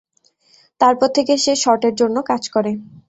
[0.81, 2.71] তারপর থেকে সে শট-এর জন্য কাজ করে।